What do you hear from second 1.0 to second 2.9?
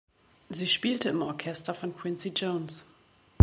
im Orchester von Quincy Jones.